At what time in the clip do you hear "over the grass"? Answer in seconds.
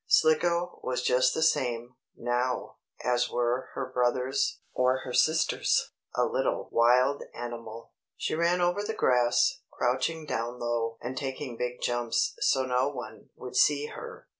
8.61-9.61